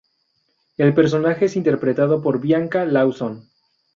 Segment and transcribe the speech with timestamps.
[0.77, 3.47] El personaje es interpretado por Bianca Lawson.